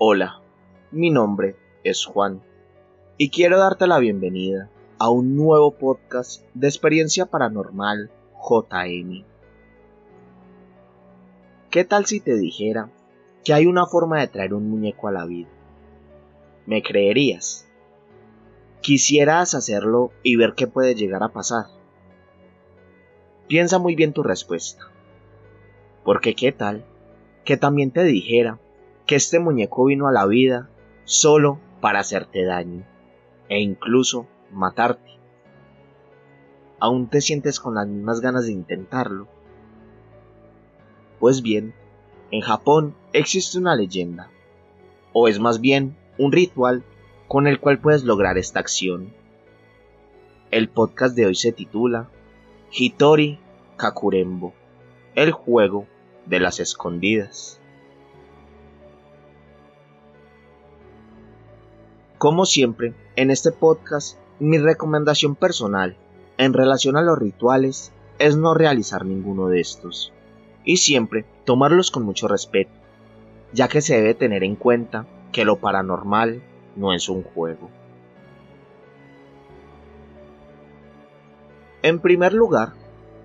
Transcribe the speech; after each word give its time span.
Hola, 0.00 0.40
mi 0.92 1.10
nombre 1.10 1.56
es 1.82 2.04
Juan 2.04 2.40
y 3.16 3.30
quiero 3.30 3.58
darte 3.58 3.88
la 3.88 3.98
bienvenida 3.98 4.70
a 5.00 5.10
un 5.10 5.34
nuevo 5.34 5.72
podcast 5.72 6.44
de 6.54 6.68
experiencia 6.68 7.26
paranormal 7.26 8.08
JM. 8.40 9.24
¿Qué 11.70 11.82
tal 11.82 12.06
si 12.06 12.20
te 12.20 12.36
dijera 12.36 12.92
que 13.42 13.52
hay 13.54 13.66
una 13.66 13.86
forma 13.86 14.20
de 14.20 14.28
traer 14.28 14.54
un 14.54 14.70
muñeco 14.70 15.08
a 15.08 15.12
la 15.12 15.26
vida? 15.26 15.48
¿Me 16.64 16.80
creerías? 16.80 17.66
Quisieras 18.80 19.56
hacerlo 19.56 20.12
y 20.22 20.36
ver 20.36 20.54
qué 20.54 20.68
puede 20.68 20.94
llegar 20.94 21.24
a 21.24 21.32
pasar. 21.32 21.64
Piensa 23.48 23.80
muy 23.80 23.96
bien 23.96 24.12
tu 24.12 24.22
respuesta. 24.22 24.92
Porque 26.04 26.36
qué 26.36 26.52
tal 26.52 26.84
que 27.44 27.56
también 27.56 27.90
te 27.90 28.04
dijera 28.04 28.60
que 29.08 29.16
este 29.16 29.38
muñeco 29.38 29.86
vino 29.86 30.06
a 30.06 30.12
la 30.12 30.26
vida 30.26 30.68
solo 31.04 31.58
para 31.80 31.98
hacerte 31.98 32.44
daño 32.44 32.84
e 33.48 33.58
incluso 33.58 34.26
matarte. 34.52 35.12
¿Aún 36.78 37.08
te 37.08 37.22
sientes 37.22 37.58
con 37.58 37.74
las 37.74 37.88
mismas 37.88 38.20
ganas 38.20 38.44
de 38.44 38.52
intentarlo? 38.52 39.26
Pues 41.18 41.40
bien, 41.40 41.72
en 42.30 42.42
Japón 42.42 42.94
existe 43.14 43.56
una 43.56 43.74
leyenda, 43.74 44.28
o 45.14 45.26
es 45.26 45.40
más 45.40 45.62
bien 45.62 45.96
un 46.18 46.30
ritual 46.30 46.84
con 47.28 47.46
el 47.46 47.60
cual 47.60 47.78
puedes 47.78 48.04
lograr 48.04 48.36
esta 48.36 48.60
acción. 48.60 49.14
El 50.50 50.68
podcast 50.68 51.16
de 51.16 51.24
hoy 51.24 51.34
se 51.34 51.52
titula 51.52 52.10
Hitori 52.70 53.38
Kakurembo, 53.78 54.52
el 55.14 55.32
juego 55.32 55.86
de 56.26 56.40
las 56.40 56.60
escondidas. 56.60 57.58
Como 62.18 62.46
siempre, 62.46 62.94
en 63.14 63.30
este 63.30 63.52
podcast, 63.52 64.18
mi 64.40 64.58
recomendación 64.58 65.36
personal 65.36 65.96
en 66.36 66.52
relación 66.52 66.96
a 66.96 67.02
los 67.02 67.16
rituales 67.16 67.92
es 68.18 68.36
no 68.36 68.54
realizar 68.54 69.04
ninguno 69.04 69.46
de 69.46 69.60
estos, 69.60 70.12
y 70.64 70.78
siempre 70.78 71.26
tomarlos 71.44 71.92
con 71.92 72.02
mucho 72.02 72.26
respeto, 72.26 72.72
ya 73.52 73.68
que 73.68 73.80
se 73.80 73.94
debe 73.94 74.14
tener 74.14 74.42
en 74.42 74.56
cuenta 74.56 75.06
que 75.30 75.44
lo 75.44 75.60
paranormal 75.60 76.42
no 76.74 76.92
es 76.92 77.08
un 77.08 77.22
juego. 77.22 77.70
En 81.82 82.00
primer 82.00 82.32
lugar, 82.32 82.72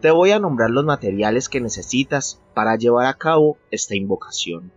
te 0.00 0.10
voy 0.10 0.30
a 0.30 0.38
nombrar 0.38 0.70
los 0.70 0.86
materiales 0.86 1.50
que 1.50 1.60
necesitas 1.60 2.40
para 2.54 2.76
llevar 2.76 3.04
a 3.04 3.18
cabo 3.18 3.58
esta 3.70 3.94
invocación. 3.94 4.72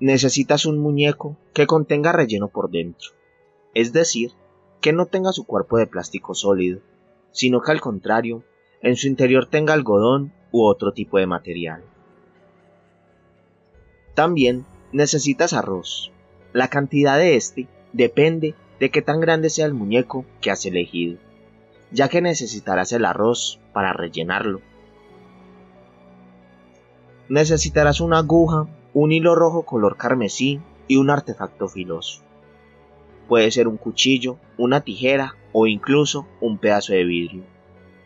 Necesitas 0.00 0.64
un 0.64 0.78
muñeco 0.78 1.36
que 1.52 1.66
contenga 1.66 2.12
relleno 2.12 2.48
por 2.48 2.70
dentro, 2.70 3.10
es 3.74 3.92
decir, 3.92 4.32
que 4.80 4.92
no 4.92 5.06
tenga 5.06 5.32
su 5.32 5.44
cuerpo 5.44 5.76
de 5.76 5.86
plástico 5.86 6.34
sólido, 6.34 6.80
sino 7.32 7.60
que 7.60 7.70
al 7.70 7.80
contrario, 7.80 8.42
en 8.82 8.96
su 8.96 9.06
interior 9.06 9.46
tenga 9.46 9.74
algodón 9.74 10.32
u 10.52 10.64
otro 10.64 10.92
tipo 10.92 11.18
de 11.18 11.26
material. 11.26 11.84
También 14.14 14.64
necesitas 14.92 15.52
arroz. 15.52 16.10
La 16.52 16.68
cantidad 16.68 17.18
de 17.18 17.36
este 17.36 17.68
depende 17.92 18.54
de 18.80 18.90
qué 18.90 19.02
tan 19.02 19.20
grande 19.20 19.50
sea 19.50 19.66
el 19.66 19.74
muñeco 19.74 20.24
que 20.40 20.50
has 20.50 20.64
elegido, 20.64 21.18
ya 21.92 22.08
que 22.08 22.22
necesitarás 22.22 22.92
el 22.92 23.04
arroz 23.04 23.60
para 23.74 23.92
rellenarlo. 23.92 24.62
Necesitarás 27.28 28.00
una 28.00 28.18
aguja 28.18 28.66
un 28.92 29.12
hilo 29.12 29.36
rojo 29.36 29.62
color 29.62 29.96
carmesí 29.96 30.60
y 30.88 30.96
un 30.96 31.10
artefacto 31.10 31.68
filoso. 31.68 32.22
Puede 33.28 33.50
ser 33.52 33.68
un 33.68 33.76
cuchillo, 33.76 34.38
una 34.58 34.80
tijera 34.80 35.36
o 35.52 35.68
incluso 35.68 36.26
un 36.40 36.58
pedazo 36.58 36.92
de 36.92 37.04
vidrio. 37.04 37.44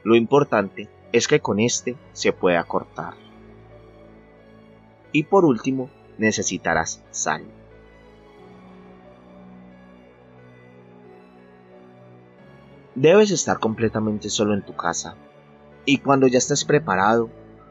Lo 0.02 0.14
importante 0.14 0.90
es 1.12 1.26
que 1.26 1.40
con 1.40 1.58
este 1.58 1.96
se 2.12 2.32
pueda 2.32 2.62
cortar. 2.64 3.14
Y 5.12 5.22
por 5.22 5.46
último, 5.46 5.88
necesitarás 6.18 7.02
sal. 7.10 7.44
Debes 12.94 13.30
estar 13.30 13.58
completamente 13.58 14.28
solo 14.28 14.52
en 14.52 14.62
tu 14.62 14.76
casa. 14.76 15.16
Y 15.86 15.98
cuando 15.98 16.26
ya 16.26 16.38
estés 16.38 16.64
preparado, 16.64 17.30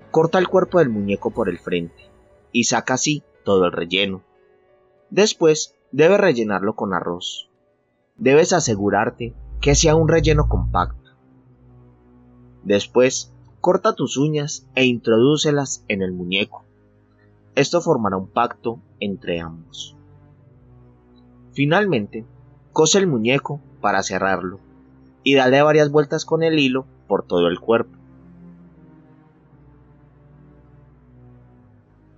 corta 0.09 0.39
el 0.39 0.47
cuerpo 0.47 0.79
del 0.79 0.89
muñeco 0.89 1.29
por 1.29 1.49
el 1.49 1.59
frente 1.59 2.12
y 2.53 2.63
saca 2.63 2.93
así 2.93 3.23
todo 3.43 3.65
el 3.65 3.73
relleno. 3.73 4.23
Después 5.09 5.75
debes 5.91 6.19
rellenarlo 6.19 6.75
con 6.75 6.93
arroz. 6.93 7.49
Debes 8.15 8.53
asegurarte 8.53 9.33
que 9.59 9.75
sea 9.75 9.95
un 9.95 10.07
relleno 10.07 10.47
compacto. 10.47 11.11
Después, 12.63 13.33
corta 13.59 13.93
tus 13.93 14.17
uñas 14.17 14.67
e 14.75 14.85
introdúcelas 14.85 15.83
en 15.89 16.01
el 16.01 16.13
muñeco. 16.13 16.63
Esto 17.55 17.81
formará 17.81 18.17
un 18.17 18.27
pacto 18.27 18.79
entre 18.99 19.41
ambos. 19.41 19.95
Finalmente, 21.51 22.25
cose 22.71 22.97
el 22.97 23.07
muñeco 23.07 23.61
para 23.81 24.01
cerrarlo 24.01 24.59
y 25.23 25.35
dale 25.35 25.61
varias 25.61 25.91
vueltas 25.91 26.25
con 26.25 26.43
el 26.43 26.57
hilo 26.57 26.85
por 27.07 27.25
todo 27.25 27.47
el 27.47 27.59
cuerpo. 27.59 27.97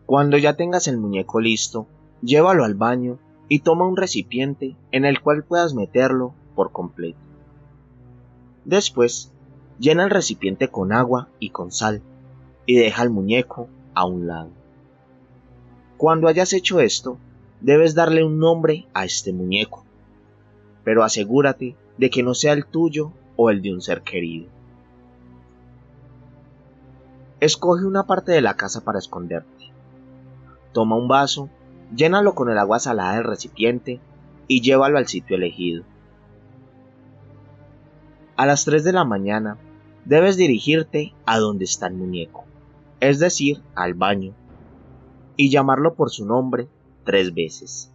Cuando 0.06 0.38
ya 0.38 0.56
tengas 0.56 0.88
el 0.88 0.98
muñeco 0.98 1.40
listo, 1.40 1.88
llévalo 2.22 2.64
al 2.64 2.76
baño 2.76 3.18
y 3.48 3.60
toma 3.60 3.88
un 3.88 3.98
recipiente 3.98 4.76
en 4.92 5.04
el 5.04 5.20
cual 5.20 5.44
puedas 5.44 5.74
meterlo 5.74 6.34
por 6.56 6.72
completo. 6.72 7.18
Después, 8.66 9.32
llena 9.80 10.04
el 10.04 10.12
recipiente 10.12 10.68
con 10.68 10.94
agua 10.94 11.30
y 11.40 11.50
con 11.50 11.72
sal 11.72 12.04
y 12.68 12.76
deja 12.76 13.02
el 13.02 13.10
muñeco 13.10 13.68
a 13.96 14.06
un 14.06 14.28
lado. 14.28 14.52
Cuando 15.98 16.28
hayas 16.28 16.54
hecho 16.54 16.80
esto, 16.80 17.18
debes 17.62 17.96
darle 17.96 18.24
un 18.24 18.38
nombre 18.38 18.88
a 18.94 19.06
este 19.06 19.34
muñeco, 19.34 19.86
pero 20.84 21.04
asegúrate 21.04 21.76
de 21.98 22.10
que 22.12 22.22
no 22.22 22.36
sea 22.36 22.54
el 22.54 22.68
tuyo 22.68 23.12
o 23.38 23.50
el 23.50 23.64
de 23.64 23.74
un 23.74 23.82
ser 23.82 24.04
querido. 24.04 24.50
Escoge 27.40 27.86
una 27.86 28.06
parte 28.06 28.32
de 28.34 28.42
la 28.42 28.56
casa 28.56 28.84
para 28.84 29.00
esconderte 29.00 29.55
Toma 30.76 30.98
un 30.98 31.08
vaso, 31.08 31.50
llénalo 31.96 32.36
con 32.36 32.50
el 32.50 32.58
agua 32.58 32.80
salada 32.80 33.16
del 33.16 33.24
recipiente 33.24 34.02
y 34.50 34.60
llévalo 34.60 34.98
al 34.98 35.08
sitio 35.08 35.38
elegido. 35.38 35.86
A 38.36 38.46
las 38.46 38.66
3 38.66 38.84
de 38.84 38.92
la 38.92 39.06
mañana 39.06 39.58
debes 40.04 40.36
dirigirte 40.36 41.14
a 41.26 41.40
donde 41.40 41.64
está 41.64 41.88
el 41.88 41.94
muñeco, 41.94 42.44
es 43.00 43.20
decir, 43.20 43.64
al 43.74 43.94
baño, 43.94 44.34
y 45.38 45.50
llamarlo 45.50 45.96
por 45.96 46.10
su 46.10 46.26
nombre 46.26 46.68
tres 47.06 47.34
veces. 47.34 47.94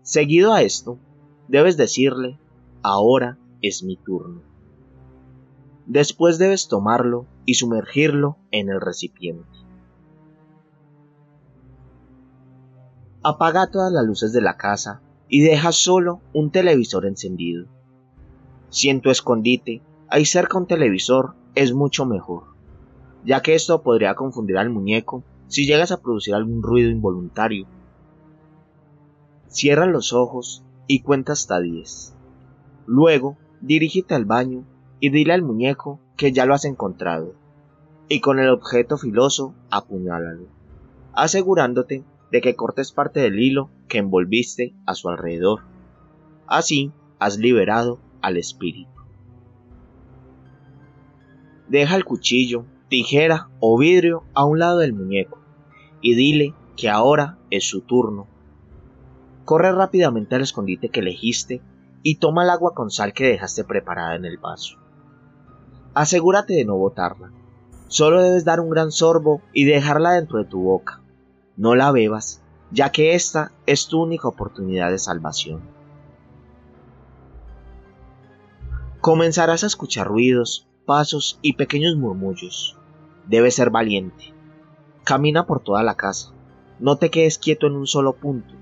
Seguido 0.00 0.54
a 0.54 0.62
esto, 0.62 0.98
debes 1.48 1.76
decirle, 1.76 2.38
ahora 2.82 3.36
es 3.60 3.82
mi 3.82 3.98
turno. 3.98 4.40
Después 5.84 6.38
debes 6.38 6.68
tomarlo 6.68 7.26
y 7.44 7.52
sumergirlo 7.52 8.38
en 8.50 8.70
el 8.70 8.80
recipiente. 8.80 9.61
Apaga 13.24 13.68
todas 13.68 13.92
las 13.92 14.04
luces 14.04 14.32
de 14.32 14.40
la 14.40 14.56
casa 14.56 15.00
y 15.28 15.42
deja 15.42 15.70
solo 15.70 16.20
un 16.32 16.50
televisor 16.50 17.06
encendido. 17.06 17.66
Si 18.68 18.88
en 18.88 19.00
tu 19.00 19.10
escondite 19.10 19.80
hay 20.08 20.24
cerca 20.24 20.58
un 20.58 20.66
televisor, 20.66 21.34
es 21.54 21.72
mucho 21.72 22.04
mejor, 22.04 22.44
ya 23.24 23.40
que 23.40 23.54
esto 23.54 23.82
podría 23.82 24.16
confundir 24.16 24.58
al 24.58 24.70
muñeco 24.70 25.22
si 25.46 25.66
llegas 25.66 25.92
a 25.92 26.00
producir 26.00 26.34
algún 26.34 26.64
ruido 26.64 26.90
involuntario. 26.90 27.66
Cierra 29.46 29.86
los 29.86 30.12
ojos 30.12 30.64
y 30.88 31.02
cuenta 31.02 31.34
hasta 31.34 31.60
10. 31.60 32.14
Luego, 32.86 33.36
dirígete 33.60 34.16
al 34.16 34.24
baño 34.24 34.64
y 34.98 35.10
dile 35.10 35.32
al 35.32 35.42
muñeco 35.42 36.00
que 36.16 36.32
ya 36.32 36.44
lo 36.44 36.54
has 36.54 36.64
encontrado, 36.64 37.34
y 38.08 38.20
con 38.20 38.40
el 38.40 38.48
objeto 38.48 38.98
filoso 38.98 39.54
apuñálalo, 39.70 40.48
asegurándote 41.12 42.02
de 42.32 42.40
que 42.40 42.56
cortes 42.56 42.92
parte 42.92 43.20
del 43.20 43.38
hilo 43.38 43.70
que 43.88 43.98
envolviste 43.98 44.74
a 44.86 44.94
su 44.94 45.10
alrededor. 45.10 45.60
Así 46.46 46.90
has 47.18 47.36
liberado 47.36 48.00
al 48.22 48.38
espíritu. 48.38 48.90
Deja 51.68 51.94
el 51.94 52.06
cuchillo, 52.06 52.64
tijera 52.88 53.50
o 53.60 53.78
vidrio 53.78 54.24
a 54.32 54.46
un 54.46 54.58
lado 54.58 54.78
del 54.78 54.94
muñeco 54.94 55.38
y 56.00 56.14
dile 56.14 56.54
que 56.74 56.88
ahora 56.88 57.38
es 57.50 57.64
su 57.68 57.82
turno. 57.82 58.26
Corre 59.44 59.70
rápidamente 59.72 60.34
al 60.34 60.42
escondite 60.42 60.88
que 60.88 61.00
elegiste 61.00 61.60
y 62.02 62.16
toma 62.16 62.44
el 62.44 62.50
agua 62.50 62.72
con 62.74 62.90
sal 62.90 63.12
que 63.12 63.26
dejaste 63.26 63.62
preparada 63.64 64.16
en 64.16 64.24
el 64.24 64.38
vaso. 64.38 64.78
Asegúrate 65.92 66.54
de 66.54 66.64
no 66.64 66.76
botarla. 66.76 67.30
Solo 67.88 68.22
debes 68.22 68.46
dar 68.46 68.60
un 68.60 68.70
gran 68.70 68.90
sorbo 68.90 69.42
y 69.52 69.64
dejarla 69.64 70.12
dentro 70.12 70.38
de 70.38 70.46
tu 70.46 70.62
boca 70.62 71.01
no 71.56 71.74
la 71.74 71.92
bebas, 71.92 72.42
ya 72.70 72.90
que 72.90 73.14
esta 73.14 73.52
es 73.66 73.86
tu 73.86 74.02
única 74.02 74.28
oportunidad 74.28 74.90
de 74.90 74.98
salvación. 74.98 75.60
Comenzarás 79.00 79.64
a 79.64 79.66
escuchar 79.66 80.06
ruidos, 80.06 80.68
pasos 80.86 81.38
y 81.42 81.54
pequeños 81.54 81.96
murmullos. 81.96 82.78
Debes 83.26 83.56
ser 83.56 83.70
valiente. 83.70 84.32
Camina 85.04 85.46
por 85.46 85.60
toda 85.60 85.82
la 85.82 85.96
casa. 85.96 86.32
No 86.78 86.96
te 86.96 87.10
quedes 87.10 87.38
quieto 87.38 87.66
en 87.66 87.74
un 87.74 87.86
solo 87.86 88.14
punto. 88.14 88.54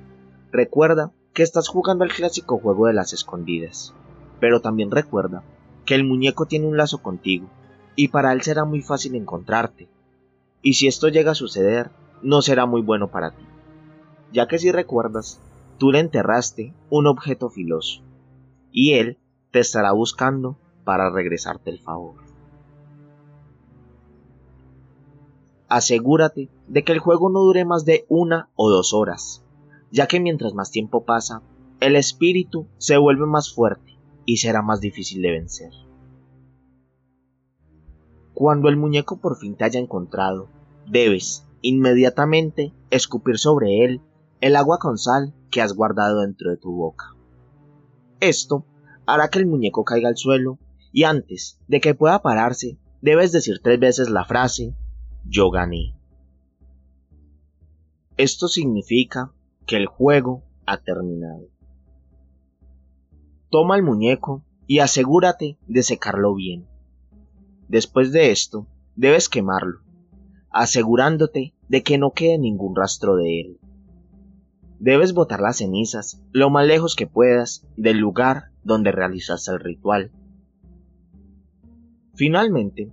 Recuerda 0.51 1.13
que 1.35 1.43
estás 1.43 1.69
jugando 1.69 2.05
al 2.05 2.13
clásico 2.13 2.59
juego 2.59 2.87
de 2.87 2.95
las 2.95 3.13
escondidas. 3.13 3.95
Pero 4.41 4.61
también 4.61 4.91
recuerda 4.91 5.45
que 5.85 5.95
el 5.95 6.05
muñeco 6.05 6.47
tiene 6.47 6.67
un 6.67 6.77
lazo 6.77 7.03
contigo 7.03 7.49
y 7.97 8.09
para 8.09 8.33
él 8.33 8.43
será 8.43 8.65
muy 8.65 8.81
fácil 8.83 9.15
encontrarte. 9.15 9.89
Y 10.63 10.75
si 10.75 10.87
esto 10.87 11.09
llega 11.09 11.33
a 11.33 11.35
suceder, 11.35 11.91
no 12.23 12.43
será 12.43 12.67
muy 12.67 12.83
bueno 12.83 13.09
para 13.09 13.31
ti, 13.33 13.45
ya 14.33 14.47
que 14.49 14.59
si 14.59 14.71
recuerdas, 14.71 15.41
tú 15.79 15.91
le 15.93 16.01
enterraste 16.01 16.75
un 16.91 17.07
objeto 17.07 17.51
filoso, 17.51 18.03
y 18.73 18.93
él 18.93 19.19
te 19.51 19.61
estará 19.61 19.93
buscando 19.93 20.57
para 20.85 21.11
regresarte 21.11 21.71
el 21.71 21.81
favor. 21.81 22.17
Asegúrate 25.69 26.49
de 26.67 26.83
que 26.83 26.93
el 26.93 26.99
juego 26.99 27.31
no 27.31 27.41
dure 27.41 27.65
más 27.65 27.85
de 27.85 28.05
una 28.09 28.49
o 28.57 28.71
dos 28.71 28.93
horas, 28.93 29.45
ya 29.93 30.09
que 30.09 30.19
mientras 30.19 30.53
más 30.53 30.71
tiempo 30.71 31.05
pasa, 31.05 31.43
el 31.81 31.97
espíritu 31.97 32.67
se 32.79 32.97
vuelve 32.97 33.27
más 33.27 33.55
fuerte 33.55 33.97
y 34.25 34.39
será 34.39 34.63
más 34.63 34.81
difícil 34.81 35.23
de 35.23 35.31
vencer. 35.31 35.73
Cuando 38.35 38.69
el 38.69 38.77
muñeco 38.77 39.19
por 39.21 39.37
fin 39.37 39.55
te 39.55 39.65
haya 39.65 39.81
encontrado, 39.81 40.49
debes, 40.87 41.47
inmediatamente, 41.63 42.73
escupir 42.91 43.39
sobre 43.39 43.85
él 43.85 44.01
el 44.41 44.57
agua 44.57 44.79
con 44.79 44.99
sal 44.99 45.35
que 45.51 45.61
has 45.61 45.75
guardado 45.75 46.21
dentro 46.21 46.51
de 46.51 46.57
tu 46.57 46.73
boca. 46.73 47.15
Esto 48.21 48.65
hará 49.07 49.29
que 49.29 49.39
el 49.39 49.47
muñeco 49.47 49.85
caiga 49.85 50.09
al 50.09 50.17
suelo 50.17 50.59
y 50.93 51.05
antes 51.05 51.59
de 51.69 51.81
que 51.81 51.95
pueda 51.95 52.23
pararse, 52.23 52.79
debes 53.01 53.33
decir 53.33 53.61
tres 53.63 53.79
veces 53.79 54.11
la 54.11 54.25
frase 54.25 54.75
yo 55.25 55.51
gané. 55.51 55.95
Esto 58.17 58.49
significa 58.49 59.33
que 59.67 59.77
el 59.77 59.87
juego 59.87 60.43
ha 60.67 60.79
terminado. 60.79 61.49
Toma 63.51 63.77
el 63.77 63.83
muñeco 63.83 64.45
y 64.67 64.81
asegúrate 64.81 65.59
de 65.67 65.83
secarlo 65.83 66.35
bien. 66.35 66.67
Después 67.69 68.13
de 68.13 68.31
esto, 68.31 68.67
debes 68.95 69.29
quemarlo, 69.29 69.81
asegurándote 70.51 71.55
de 71.69 71.83
que 71.83 71.99
no 71.99 72.13
quede 72.13 72.39
ningún 72.39 72.75
rastro 72.75 73.17
de 73.17 73.41
él. 73.41 73.61
Debes 74.79 75.13
botar 75.13 75.41
las 75.41 75.59
cenizas 75.59 76.23
lo 76.33 76.51
más 76.51 76.67
lejos 76.67 76.97
que 76.97 77.07
puedas 77.07 77.67
del 77.77 77.99
lugar 77.99 78.51
donde 78.65 78.93
realizaste 78.93 79.53
el 79.53 79.61
ritual. 79.61 80.11
Finalmente, 82.15 82.91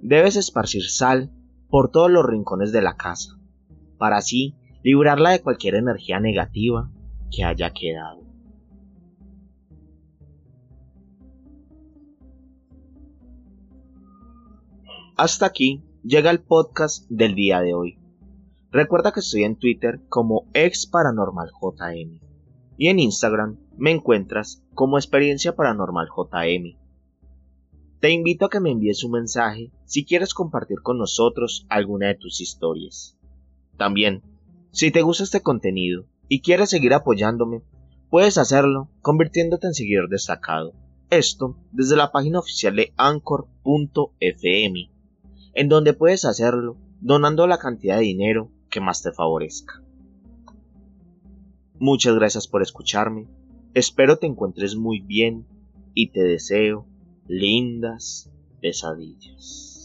debes 0.00 0.36
esparcir 0.36 0.82
sal 0.84 1.30
por 1.68 1.90
todos 1.90 2.10
los 2.10 2.24
rincones 2.24 2.72
de 2.72 2.82
la 2.82 2.96
casa, 2.96 3.38
para 3.98 4.16
así 4.16 4.54
librarla 4.82 5.30
de 5.30 5.42
cualquier 5.42 5.74
energía 5.74 6.20
negativa 6.20 6.90
que 7.30 7.44
haya 7.44 7.72
quedado. 7.72 8.26
Hasta 15.16 15.46
aquí 15.46 15.82
llega 16.06 16.30
el 16.30 16.40
podcast 16.40 17.10
del 17.10 17.34
día 17.34 17.60
de 17.60 17.74
hoy. 17.74 17.98
Recuerda 18.70 19.10
que 19.10 19.18
estoy 19.18 19.42
en 19.42 19.56
Twitter 19.56 20.00
como 20.08 20.46
exparanormaljm 20.54 22.20
y 22.78 22.88
en 22.88 23.00
Instagram 23.00 23.58
me 23.76 23.90
encuentras 23.90 24.62
como 24.72 24.98
experiencia 24.98 25.56
paranormal 25.56 26.06
JM. 26.06 26.76
Te 27.98 28.10
invito 28.10 28.44
a 28.44 28.50
que 28.50 28.60
me 28.60 28.70
envíes 28.70 29.02
un 29.02 29.12
mensaje 29.12 29.72
si 29.84 30.04
quieres 30.04 30.32
compartir 30.32 30.80
con 30.80 30.98
nosotros 30.98 31.66
alguna 31.68 32.06
de 32.06 32.14
tus 32.14 32.40
historias. 32.40 33.18
También, 33.76 34.22
si 34.70 34.92
te 34.92 35.02
gusta 35.02 35.24
este 35.24 35.42
contenido 35.42 36.06
y 36.28 36.40
quieres 36.40 36.70
seguir 36.70 36.94
apoyándome, 36.94 37.62
puedes 38.10 38.38
hacerlo 38.38 38.90
convirtiéndote 39.00 39.66
en 39.66 39.74
seguidor 39.74 40.08
destacado. 40.08 40.72
Esto 41.10 41.56
desde 41.72 41.96
la 41.96 42.12
página 42.12 42.38
oficial 42.38 42.76
de 42.76 42.92
anchor.fm 42.96 44.95
en 45.56 45.70
donde 45.70 45.94
puedes 45.94 46.26
hacerlo 46.26 46.76
donando 47.00 47.46
la 47.46 47.58
cantidad 47.58 47.96
de 47.96 48.02
dinero 48.02 48.50
que 48.70 48.80
más 48.80 49.02
te 49.02 49.10
favorezca. 49.10 49.82
Muchas 51.78 52.14
gracias 52.14 52.46
por 52.46 52.62
escucharme, 52.62 53.26
espero 53.72 54.18
te 54.18 54.26
encuentres 54.26 54.76
muy 54.76 55.00
bien 55.00 55.46
y 55.94 56.08
te 56.10 56.22
deseo 56.22 56.86
lindas 57.26 58.30
pesadillas. 58.60 59.75